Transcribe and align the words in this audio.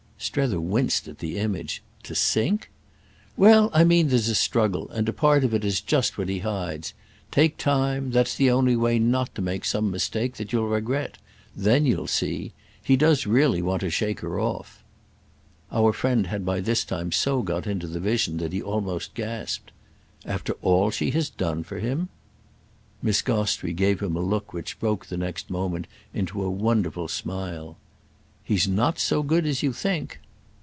Strether 0.23 0.59
winced 0.61 1.07
at 1.07 1.17
the 1.17 1.39
image. 1.39 1.81
"To 2.03 2.13
'sink'—?" 2.13 2.69
"Well, 3.35 3.71
I 3.73 3.83
mean 3.83 4.09
there's 4.09 4.29
a 4.29 4.35
struggle, 4.35 4.87
and 4.91 5.09
a 5.09 5.13
part 5.13 5.43
of 5.43 5.51
it 5.51 5.65
is 5.65 5.81
just 5.81 6.15
what 6.15 6.29
he 6.29 6.37
hides. 6.39 6.93
Take 7.31 7.57
time—that's 7.57 8.35
the 8.35 8.51
only 8.51 8.75
way 8.75 8.99
not 8.99 9.33
to 9.33 9.41
make 9.41 9.65
some 9.65 9.89
mistake 9.89 10.35
that 10.35 10.53
you'll 10.53 10.67
regret. 10.67 11.17
Then 11.55 11.87
you'll 11.87 12.05
see. 12.05 12.53
He 12.83 12.95
does 12.95 13.25
really 13.25 13.63
want 13.63 13.79
to 13.81 13.89
shake 13.89 14.19
her 14.19 14.39
off." 14.39 14.83
Our 15.71 15.91
friend 15.91 16.27
had 16.27 16.45
by 16.45 16.59
this 16.59 16.85
time 16.85 17.11
so 17.11 17.41
got 17.41 17.65
into 17.65 17.87
the 17.87 17.99
vision 17.99 18.37
that 18.37 18.53
he 18.53 18.61
almost 18.61 19.15
gasped. 19.15 19.71
"After 20.23 20.53
all 20.61 20.91
she 20.91 21.09
has 21.09 21.31
done 21.31 21.63
for 21.63 21.79
him?" 21.79 22.09
Miss 23.01 23.23
Gostrey 23.23 23.73
gave 23.73 24.01
him 24.01 24.15
a 24.15 24.21
look 24.21 24.53
which 24.53 24.79
broke 24.79 25.07
the 25.07 25.17
next 25.17 25.49
moment 25.49 25.87
into 26.13 26.43
a 26.43 26.49
wonderful 26.51 27.07
smile. 27.07 27.77
"He's 28.43 28.67
not 28.67 28.99
so 28.99 29.23
good 29.23 29.45
as 29.45 29.63
you 29.63 29.71
think!" 29.71 30.19